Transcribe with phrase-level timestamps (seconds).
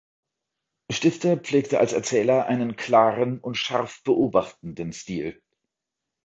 [0.91, 5.39] Stifter pflegte als Erzähler einen klaren und scharf beobachtenden Stil.